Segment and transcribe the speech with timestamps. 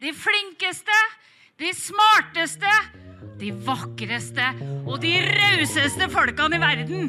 [0.00, 0.98] de flinkeste,
[1.58, 2.70] de smarteste,
[3.38, 4.44] de vakreste
[4.86, 7.08] og de rauseste folkene i verden.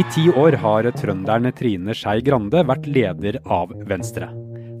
[0.00, 4.30] I ti år har trønderen Trine Skei Grande vært leder av Venstre.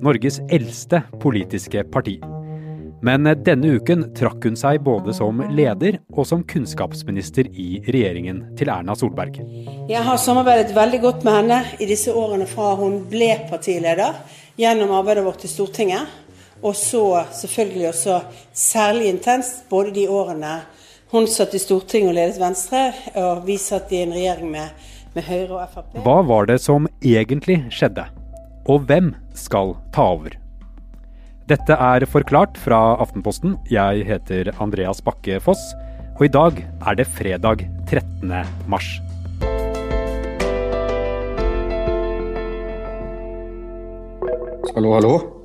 [0.00, 2.16] Norges eldste politiske parti.
[3.04, 8.72] Men denne uken trakk hun seg både som leder og som kunnskapsminister i regjeringen til
[8.72, 9.36] Erna Solberg.
[9.90, 14.16] Jeg har samarbeidet veldig godt med henne i disse årene fra hun ble partileder,
[14.58, 16.16] gjennom arbeidet vårt i Stortinget.
[16.62, 18.20] Og så selvfølgelig også
[18.52, 20.60] særlig intenst både de årene
[21.12, 24.74] hun satt i Stortinget og ledet Venstre, og vi satt i en regjering med,
[25.14, 25.94] med Høyre og Frp.
[26.04, 28.04] Hva var det som egentlig skjedde?
[28.68, 30.36] Og hvem skal ta over?
[31.48, 33.56] Dette er Forklart fra Aftenposten.
[33.72, 35.70] Jeg heter Andreas Bakke Foss,
[36.18, 38.36] og i dag er det fredag 13.
[38.68, 38.92] mars.
[44.76, 45.37] Hallo, hallo.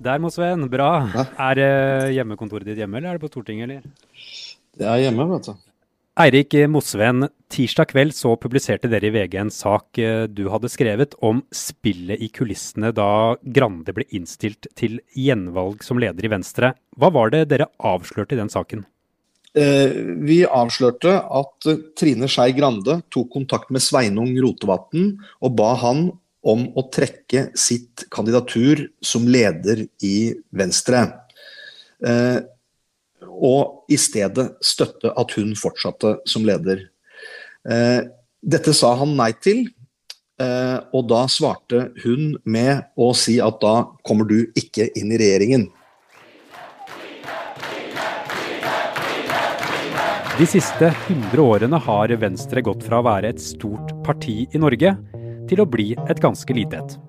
[0.00, 0.92] Der må Sven, bra.
[1.12, 1.24] Hæ?
[1.50, 3.82] Er uh, hjemmekontoret ditt hjemme, eller er det på Stortinget, eller?
[4.80, 5.58] Det er hjemme, vet du.
[6.20, 11.14] Eirik Mosveen, tirsdag kveld så publiserte dere i VG en sak eh, du hadde skrevet
[11.24, 16.74] om spillet i kulissene da Grande ble innstilt til gjenvalg som leder i Venstre.
[16.98, 18.82] Hva var det dere avslørte i den saken?
[19.54, 26.10] Eh, vi avslørte at Trine Skei Grande tok kontakt med Sveinung Rotevatn og ba han
[26.42, 31.04] om å trekke sitt kandidatur som leder i Venstre.
[32.06, 32.38] Eh,
[33.28, 36.86] og i stedet støtte at hun fortsatte som leder.
[37.68, 38.00] Eh,
[38.40, 39.66] dette sa han nei til,
[40.40, 45.20] eh, og da svarte hun med å si at da kommer du ikke inn i
[45.20, 45.68] regjeringen.
[50.40, 54.94] De siste 100 årene har Venstre gått fra å være et stort parti i Norge
[55.50, 57.00] til å bli et ganske lite et.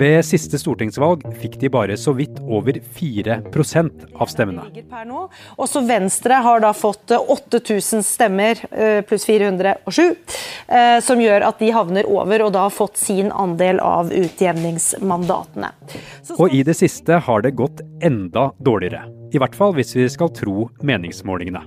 [0.00, 4.64] Ved siste stortingsvalg fikk de bare så vidt over 4% av stemmene.
[5.60, 10.02] Også Venstre har da fått eh, 8000 stemmer eh, pluss 407,
[10.68, 15.72] eh, som gjør at de havner over og da har fått sin andel av utjevningsmandatene.
[16.22, 19.04] Så Og i det siste har det gått enda dårligere.
[19.34, 21.66] I hvert fall hvis vi skal tro meningsmålingene.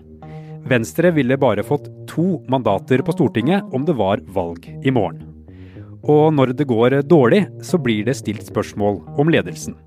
[0.64, 5.33] Venstre ville bare fått to mandater på Stortinget om det var valg i morgen.
[6.04, 9.78] Og når det går dårlig, så blir det stilt spørsmål om ledelsen.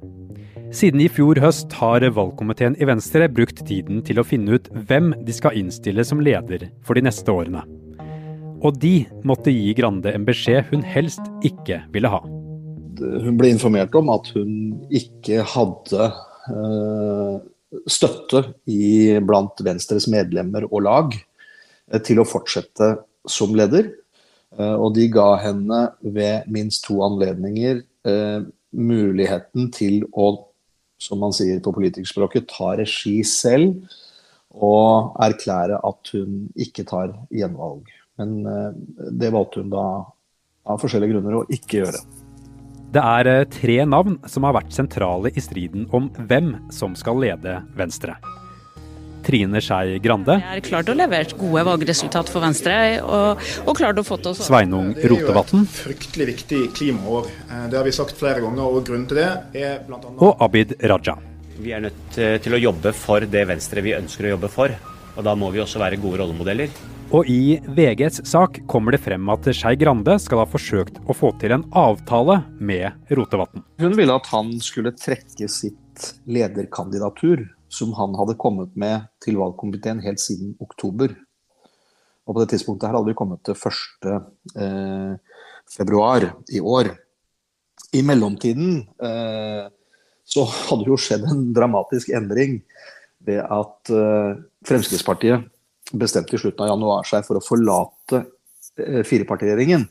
[0.75, 5.13] Siden i fjor høst har valgkomiteen i Venstre brukt tiden til å finne ut hvem
[5.25, 7.63] de skal innstille som leder for de neste årene.
[8.65, 12.23] Og de måtte gi Grande en beskjed hun helst ikke ville ha.
[12.97, 17.37] Hun ble informert om at hun ikke hadde eh,
[17.93, 22.95] støtte i, blant Venstres medlemmer og lag eh, til å fortsette
[23.29, 23.93] som leder.
[24.55, 28.47] Eh, og de ga henne ved minst to anledninger eh,
[28.77, 30.33] muligheten til å,
[31.03, 33.89] som man sier på politikerspråket, ta regi selv
[34.57, 37.91] og erklære at hun ikke tar gjenvalg.
[38.21, 38.71] Men eh,
[39.13, 39.89] det valgte hun da
[40.67, 42.01] av forskjellige grunner å ikke gjøre.
[42.97, 47.59] Det er tre navn som har vært sentrale i striden om hvem som skal lede
[47.77, 48.15] Venstre.
[49.27, 53.99] Trine Skei Grande, Vi har klart å levere gode valgresultat for Venstre, og, og klart
[53.99, 57.31] å få til oss Sveinung Det er jo et fryktelig viktig klimaår.
[57.51, 59.31] Eh, Det har vi sagt flere ganger, og grunnen til det
[59.67, 59.99] er bl.a.
[60.17, 61.17] og Abid Raja.
[61.59, 64.75] Vi er nødt eh, til å jobbe for det Venstre vi ønsker å jobbe for.
[65.17, 66.71] Og da må vi også være gode rollemodeller.
[67.15, 71.31] Og i VGs sak kommer det frem at Skei Grande skal ha forsøkt å få
[71.41, 73.63] til en avtale med Rotevatn.
[73.79, 80.03] Hun ville at han skulle trekke sitt lederkandidatur, som han hadde kommet med til valgkomiteen
[80.05, 81.13] helt siden oktober.
[82.27, 84.15] Og på det tidspunktet her hadde vi kommet til 1.
[84.59, 86.91] Eh, februar i år.
[87.95, 89.67] I mellomtiden eh,
[90.27, 92.59] så hadde jo skjedd en dramatisk endring
[93.27, 95.47] ved at eh, Fremskrittspartiet
[95.95, 98.25] bestemte i slutten av januar seg for å forlate
[98.81, 99.87] eh, firepartiregjeringen.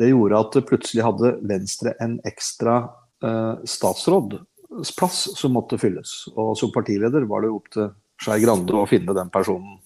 [0.00, 2.80] Det gjorde at plutselig hadde Venstre en ekstra
[3.22, 3.62] eh,
[4.72, 6.28] statsrådsplass som måtte fylles.
[6.36, 7.90] Og som partileder var det opp til
[8.22, 9.78] Skei Grande å finne den personen.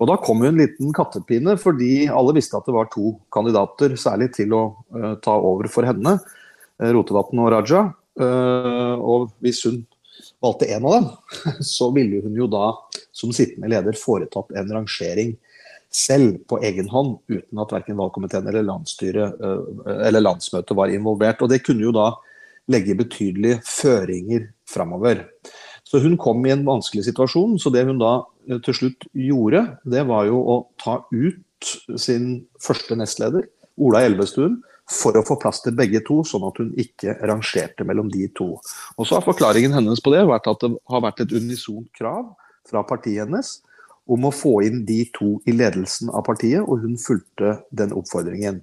[0.00, 3.94] Og da kom jo en liten kattepine, fordi alle visste at det var to kandidater
[3.96, 4.62] særlig til å
[4.94, 6.18] uh, ta over for henne.
[6.82, 7.92] eh, Rotevatn og Raja.
[8.18, 9.84] Uh, og hvis hun
[10.42, 11.08] valgte en av dem,
[11.76, 12.72] så ville hun jo da
[13.14, 15.36] som sittende leder foretatt en rangering
[15.94, 21.38] selv på egen hånd, uten at verken valgkomiteen eller eller landsmøtet var involvert.
[21.38, 22.08] Og det kunne jo da
[22.70, 25.24] legge betydelige føringer framover.
[25.84, 27.58] Så hun kom i en vanskelig situasjon.
[27.60, 28.16] Så det hun da
[28.48, 33.46] eh, til slutt gjorde, det var jo å ta ut sin første nestleder,
[33.80, 38.10] Ola Elvestuen, for å få plass til begge to, sånn at hun ikke rangerte mellom
[38.12, 38.50] de to.
[38.98, 42.34] Og så har Forklaringen hennes på det vært at det har vært et unisont krav
[42.68, 43.56] fra partiet hennes
[44.04, 48.60] om å få inn de to i ledelsen av partiet, og hun fulgte den oppfordringen.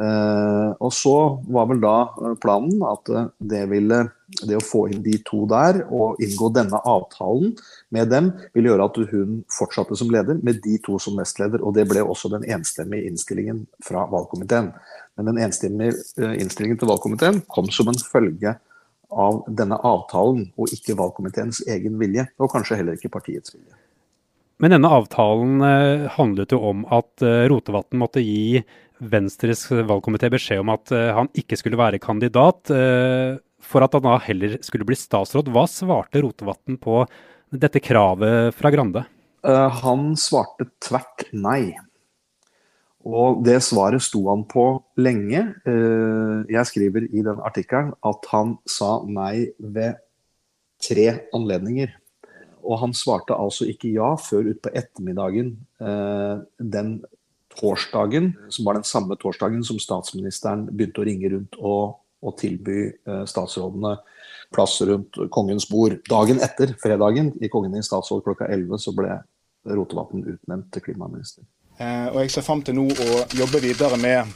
[0.00, 1.14] Uh, og så
[1.52, 3.98] var vel da eh, planen at eh, det, ville,
[4.48, 7.52] det å få inn de to der og inngå denne avtalen
[7.92, 11.60] med dem, ville gjøre at hun fortsatte som leder med de to som nestleder.
[11.60, 14.72] Og det ble også den enstemmige innstillingen fra valgkomiteen.
[15.20, 18.56] Men den enstemmige innstillingen til valgkomiteen kom som en følge
[19.10, 22.30] av denne avtalen, og ikke valgkomiteens egen vilje.
[22.40, 23.74] Og kanskje heller ikke partiets vilje.
[24.60, 25.60] Men denne avtalen
[26.14, 28.62] handlet jo om at Rotevatn måtte gi
[29.00, 34.04] Venstres valgkomité beskjed om at uh, han ikke skulle være kandidat, uh, for at han
[34.04, 35.48] da heller skulle bli statsråd.
[35.52, 37.02] Hva svarte Rotevatn på
[37.50, 39.06] dette kravet fra Grande?
[39.46, 41.72] Uh, han svarte tvert nei.
[43.08, 44.64] Og det svaret sto han på
[45.00, 45.40] lenge.
[45.64, 49.96] Jeg skriver i den artikkelen at han sa nei ved
[50.84, 51.94] tre anledninger.
[52.60, 55.54] Og han svarte altså ikke ja før utpå ettermiddagen
[56.60, 56.92] den
[57.58, 62.78] torsdagen, som var den samme torsdagen som statsministeren begynte å ringe rundt og, og tilby
[62.90, 63.96] eh, statsrådene
[64.54, 65.98] plass rundt kongens bord.
[66.10, 69.20] Dagen etter, fredagen, i Kongen i statsråd klokka 11, så ble
[69.70, 71.44] Rotevatn utnevnt til klimaminister.
[71.78, 74.32] Eh, og Jeg ser fram til nå å jobbe videre med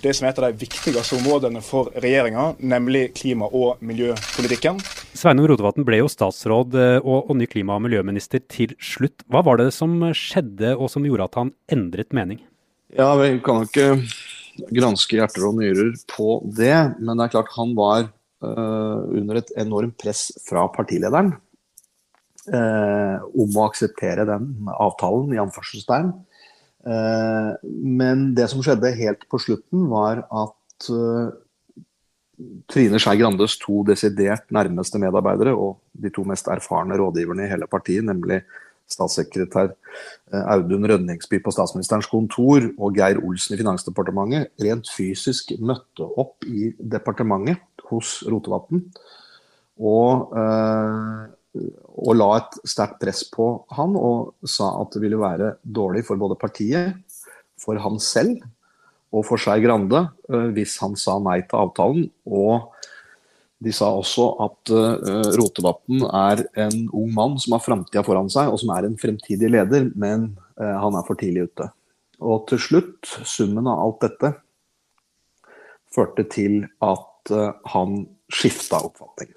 [0.00, 4.80] det som er et av de viktigste områdene for regjeringa, nemlig klima- og miljøpolitikken.
[5.12, 9.26] Sveinung Rotevatn ble jo statsråd eh, og, og, ny klima- og miljøminister til slutt.
[9.28, 12.40] Hva var det som skjedde og som gjorde at han endret mening?
[12.90, 17.52] Ja, Vi kan jo ikke granske hjerter og nyrer på det, men det er klart
[17.54, 18.08] han var
[18.42, 21.30] uh, under et enormt press fra partilederen
[22.50, 26.10] uh, om å akseptere den avtalen, i anførselstegn.
[26.82, 30.90] Uh, men det som skjedde helt på slutten, var at
[32.72, 37.68] Trine Skei Grandes to desidert nærmeste medarbeidere og de to mest erfarne rådgiverne i hele
[37.70, 38.40] partiet, nemlig
[38.94, 46.06] statssekretær eh, Audun Rønningsby på statsministerens kontor og Geir Olsen i Finansdepartementet rent fysisk møtte
[46.20, 48.84] opp i departementet hos Rotevatn
[49.80, 51.60] og, eh,
[51.98, 56.20] og la et sterkt press på han og sa at det ville være dårlig for
[56.20, 57.00] både partiet,
[57.60, 58.38] for han selv
[59.10, 62.10] og for Skei Grande eh, hvis han sa nei til avtalen.
[62.26, 62.70] og
[63.60, 68.48] de sa også at uh, Rotevatn er en ung mann som har framtida foran seg,
[68.48, 71.68] og som er en fremtidig leder, men uh, han er for tidlig ute.
[72.20, 74.32] Og til slutt, summen av alt dette
[75.92, 78.02] førte til at uh, han
[78.32, 79.34] skifta oppfatning.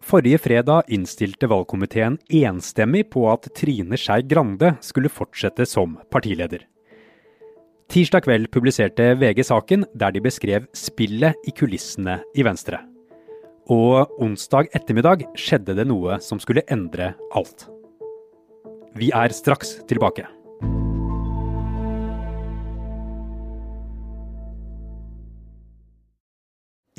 [0.00, 6.64] Forrige fredag innstilte valgkomiteen enstemmig på at Trine Skei Grande skulle fortsette som partileder.
[7.90, 12.78] Tirsdag kveld publiserte VG saken der de beskrev spillet i kulissene i Venstre.
[13.66, 17.64] Og onsdag ettermiddag skjedde det noe som skulle endre alt.
[18.94, 20.22] Vi er straks tilbake.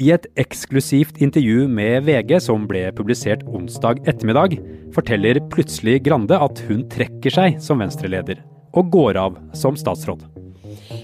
[0.02, 4.58] I et eksklusivt intervju med VG som ble publisert onsdag ettermiddag,
[4.92, 8.44] forteller plutselig Grande at hun trekker seg som Venstre-leder,
[8.76, 10.31] og går av som statsråd.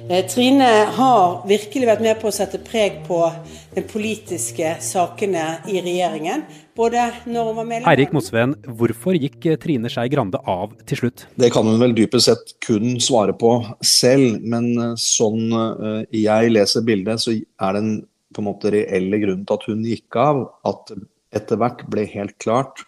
[0.08, 3.18] Eh, Trine har virkelig vært med på å sette preg på
[3.76, 6.46] de politiske sakene i regjeringen.
[6.78, 11.26] Både når hun var medlem Eirik Mosveen, hvorfor gikk Trine Skei Grande av til slutt?
[11.36, 13.52] Det kan hun vel dypest sett kun svare på
[13.84, 17.98] selv, men eh, sånn eh, jeg leser bildet, så er den
[18.32, 20.96] på en måte reelle grunnen til at hun gikk av, at
[21.36, 22.86] etter hvert ble helt klart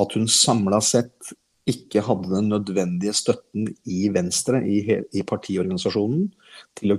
[0.00, 1.36] at hun samla sett
[1.66, 4.80] ikke hadde den nødvendige støtten i Venstre, i,
[5.12, 6.28] i partiorganisasjonen,
[6.78, 6.98] til å,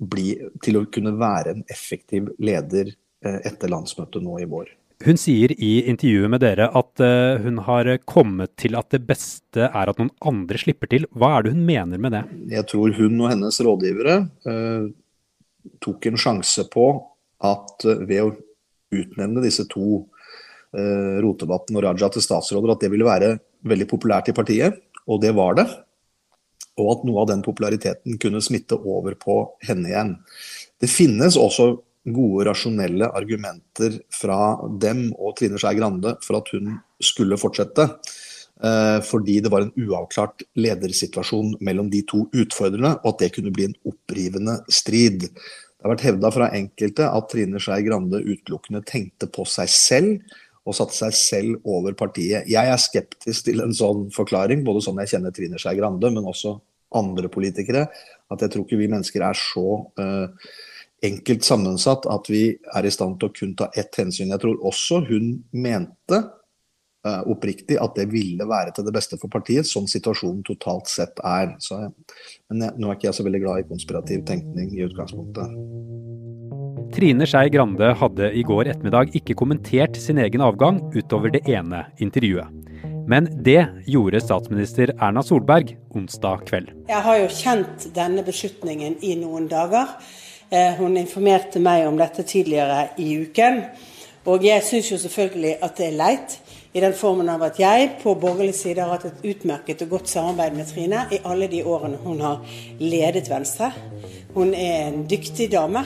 [0.00, 0.28] bli,
[0.64, 4.72] til å kunne være en effektiv leder eh, etter landsmøtet nå i vår.
[5.02, 9.66] Hun sier i intervjuet med dere at uh, hun har kommet til at det beste
[9.66, 11.08] er at noen andre slipper til.
[11.10, 12.22] Hva er det hun mener med det?
[12.52, 14.16] Jeg tror hun og hennes rådgivere
[14.52, 14.84] eh,
[15.82, 16.86] tok en sjanse på
[17.42, 18.34] at uh, ved å
[18.92, 20.04] utnevne disse to,
[20.72, 23.34] Rotevatn og Raja, til statsråder, at det ville være
[23.68, 25.66] veldig populært i partiet, og det var det.
[26.80, 30.14] Og at noe av den populariteten kunne smitte over på henne igjen.
[30.80, 36.76] Det finnes også gode, rasjonelle argumenter fra dem og Trine Skei Grande for at hun
[37.02, 37.86] skulle fortsette.
[38.62, 43.52] Eh, fordi det var en uavklart ledersituasjon mellom de to utfordrerne, og at det kunne
[43.54, 45.26] bli en opprivende strid.
[45.26, 50.38] Det har vært hevda fra enkelte at Trine Skei Grande utelukkende tenkte på seg selv
[50.62, 52.46] og satte seg selv over partiet.
[52.50, 56.28] Jeg er skeptisk til en sånn forklaring, både sånn jeg kjenner Trine Skei Grande, men
[56.28, 56.54] også
[56.98, 57.88] andre politikere.
[58.32, 60.52] At jeg tror ikke vi mennesker er så uh,
[61.02, 64.30] enkelt sammensatt at vi er i stand til å kun ta ett hensyn.
[64.30, 69.32] Jeg tror også hun mente uh, oppriktig at det ville være til det beste for
[69.32, 71.56] partiet, sånn situasjonen totalt sett er.
[71.62, 71.80] Så,
[72.52, 76.61] men jeg, nå er ikke jeg så veldig glad i konspirativ tenkning i utgangspunktet.
[76.92, 81.86] Trine Skei Grande hadde i går ettermiddag ikke kommentert sin egen avgang utover det ene
[82.04, 82.50] intervjuet.
[83.08, 86.68] Men det gjorde statsminister Erna Solberg onsdag kveld.
[86.90, 89.96] Jeg har jo kjent denne beslutningen i noen dager.
[90.52, 93.62] Eh, hun informerte meg om dette tidligere i uken.
[94.28, 96.36] Og jeg syns jo selvfølgelig at det er leit
[96.72, 100.08] i den formen av at jeg på borgerlig side har hatt et utmerket og godt
[100.08, 103.68] samarbeid med Trine i alle de årene hun har ledet Venstre.
[104.32, 105.84] Hun er en dyktig dame.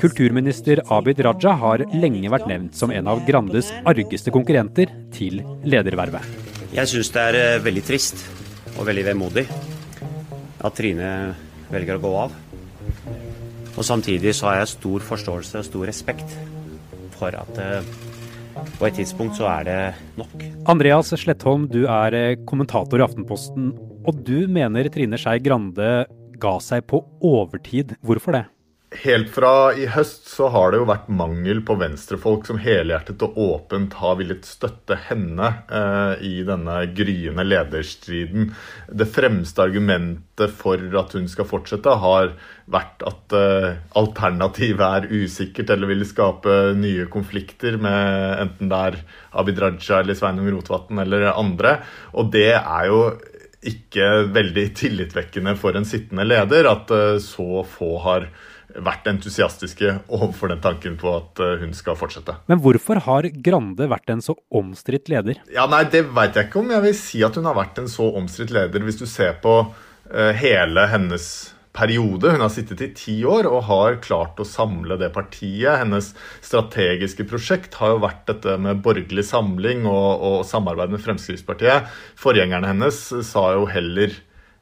[0.00, 6.24] Kulturminister Abid Raja har lenge vært nevnt som en av Grandes argeste konkurrenter til ledervervet.
[6.72, 8.24] Jeg syns det er eh, veldig trist
[8.78, 9.44] og veldig vemodig
[10.64, 11.10] at Trine
[11.68, 12.38] velger å gå av.
[13.72, 16.32] Og samtidig så har jeg stor forståelse og stor respekt
[17.18, 17.92] for at eh,
[18.78, 19.78] på et tidspunkt så er det
[20.20, 20.44] nok.
[20.70, 23.72] Andreas Slettholm, du er eh, kommentator i Aftenposten.
[24.08, 25.92] Og du mener Trine Skei Grande
[26.42, 27.94] ga seg på overtid.
[28.02, 28.46] Hvorfor det?
[28.92, 33.38] Helt fra i høst så har det jo vært mangel på venstrefolk som helhjertet og
[33.40, 38.50] åpent har villet støtte henne eh, i denne gryende lederstriden.
[38.92, 42.34] Det fremste argumentet for at hun skal fortsette, har
[42.72, 49.02] vært at eh, alternativet er usikkert eller vil skape nye konflikter med enten det er
[49.40, 51.78] Abid Raja eller Sveinung Rotevatn eller andre.
[52.12, 53.04] Og det er jo
[53.72, 58.32] ikke veldig tillitvekkende for en sittende leder at eh, så få har
[58.80, 62.36] vært entusiastiske overfor den tanken på at eh, hun skal fortsette.
[62.50, 65.40] Men hvorfor har Grande vært en så omstridt leder?
[65.52, 67.90] Ja, nei, Det veit jeg ikke om jeg vil si at hun har vært en
[67.90, 71.26] så omstridt leder, hvis du ser på uh, hele hennes
[71.72, 72.32] periode.
[72.32, 75.80] Hun har sittet i ti år og har klart å samle det partiet.
[75.80, 76.12] Hennes
[76.44, 81.88] strategiske prosjekt har jo vært dette med borgerlig samling og, og samarbeid med Fremskrittspartiet.
[82.20, 84.12] Forgjengerne hennes sa jo heller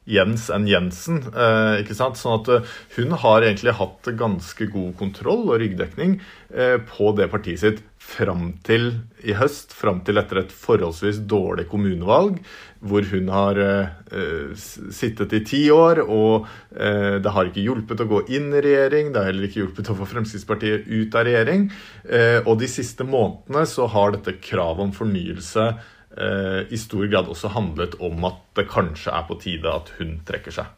[0.09, 1.21] Jens enn Jensen.
[1.29, 2.17] Eh, ikke sant?
[2.17, 6.17] Sånn at eh, hun har egentlig hatt ganske god kontroll og ryggdekning
[6.49, 8.87] eh, på det partiet sitt fram til
[9.21, 12.39] i høst, fram til etter et forholdsvis dårlig kommunevalg,
[12.81, 18.09] hvor hun har eh, sittet i ti år, og eh, det har ikke hjulpet å
[18.09, 21.69] gå inn i regjering, det har heller ikke hjulpet å få Fremskrittspartiet ut av regjering.
[22.09, 27.29] Eh, og de siste månedene så har dette kravet om fornyelse Eh, i stor grad
[27.31, 30.73] også handlet om at det kanskje er på tide at hun trekker seg.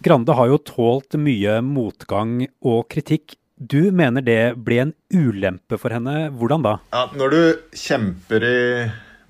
[0.00, 3.34] Grande har jo tålt mye motgang og kritikk.
[3.60, 6.30] Du mener det ble en ulempe for henne.
[6.32, 6.74] Hvordan da?
[6.94, 7.42] Ja, når du
[7.76, 8.60] kjemper i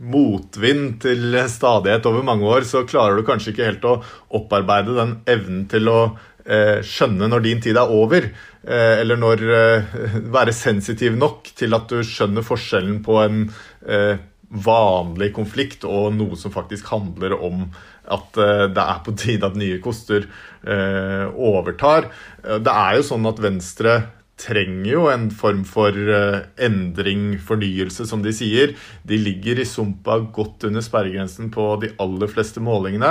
[0.00, 3.98] motvind til stadighet over mange år, så klarer du kanskje ikke helt å
[4.38, 5.98] opparbeide den evnen til å
[6.46, 8.30] eh, skjønne når din tid er over.
[8.62, 13.42] Eh, eller når eh, Være sensitiv nok til at du skjønner forskjellen på en
[13.82, 17.68] eh, vanlig konflikt og noe som faktisk handler om
[18.10, 20.26] at uh, det er på tide at nye koster
[20.66, 22.10] uh, overtar.
[22.42, 24.00] Uh, det er jo sånn at Venstre
[24.40, 25.92] trenger jo en form for
[26.64, 28.70] endring, fornyelse, som de sier.
[29.04, 33.10] De ligger i sumpa godt under sperregrensen på de aller fleste målingene.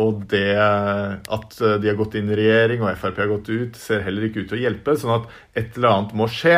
[0.00, 4.00] og det at de har gått inn i regjering og Frp har gått ut, ser
[4.06, 4.96] heller ikke ut til å hjelpe.
[4.96, 6.56] Sånn at et eller annet må skje.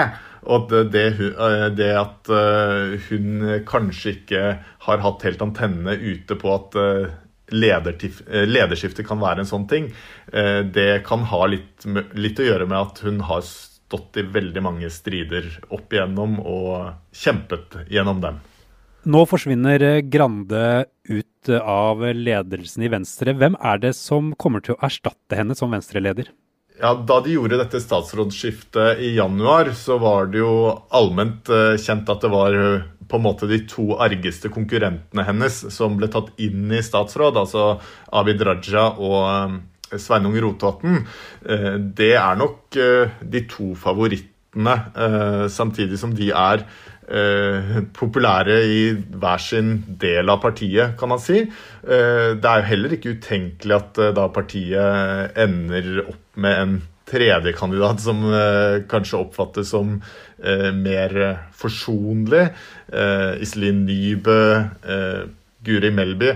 [0.51, 4.45] Og det, det, eh, at eh, hun kanskje ikke
[4.87, 7.13] har hatt helt antennene ute på at eh,
[7.53, 9.91] lederskifte kan være en sånn ting,
[10.33, 11.85] det kan ha litt,
[12.17, 16.95] litt å gjøre med at hun har stått i veldig mange strider opp igjennom og
[17.13, 18.39] kjempet gjennom dem.
[19.05, 23.37] Nå forsvinner Grande ut av ledelsen i Venstre.
[23.37, 26.33] Hvem er det som kommer til å erstatte henne som Venstre-leder?
[26.83, 30.55] Ja, Da de gjorde dette statsrådsskiftet i januar, så var det jo
[30.91, 35.61] allment uh, kjent at det var uh, på en måte de to argeste konkurrentene hennes
[35.71, 37.77] som ble tatt inn i statsråd, altså
[38.11, 39.55] Abid Raja og uh,
[39.95, 41.03] Sveinung Rotevatn.
[41.93, 46.67] det er nok de to favorittene, samtidig som de er
[47.13, 51.43] Eh, populære i hver sin del av partiet, kan man si.
[51.43, 56.77] Eh, det er jo heller ikke utenkelig at eh, da partiet ender opp med en
[57.13, 58.23] tredjekandidat som
[58.89, 59.99] kanskje oppfattes som
[60.79, 61.13] mer
[61.53, 62.47] forsonlig.
[63.45, 64.39] Iselin Nybø,
[65.67, 66.31] Guri Melby.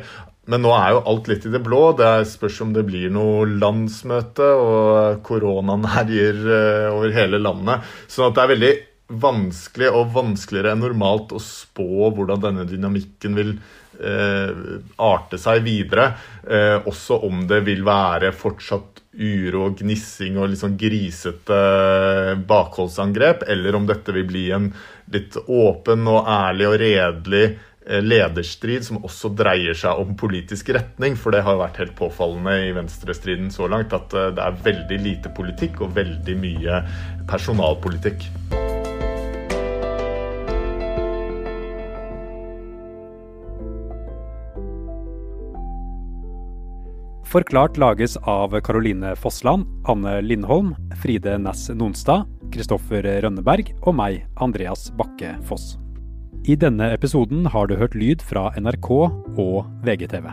[0.47, 1.91] Men nå er jo alt litt i det blå.
[1.99, 6.45] Det spørs om det blir noe landsmøte, og koronaen herjer
[6.93, 7.87] over hele landet.
[8.07, 8.75] Så det er veldig
[9.07, 13.53] vanskelig og vanskeligere enn normalt å spå hvordan denne dynamikken vil
[14.01, 14.51] eh,
[14.99, 16.09] arte seg videre.
[16.43, 21.61] Eh, også om det vil være fortsatt uro og gnissing og sånn grisete
[22.49, 24.69] bakholdsangrep, eller om dette vil bli en
[25.15, 31.17] litt åpen og ærlig og redelig eh, lederstrid som også dreier seg om politisk retning.
[31.19, 35.01] For det har vært helt påfallende i venstrestriden så langt at eh, det er veldig
[35.05, 36.83] lite politikk og veldig mye
[37.31, 38.31] personalpolitikk.
[47.27, 50.71] Forklart lages av Caroline Fossland, Anne Lindholm,
[51.03, 55.75] Fride Næss Nonstad, Kristoffer Rønneberg og meg, Andreas Bakke Foss.
[56.47, 60.29] I denne episoden har du hørt lyd fra NRK og VGTV.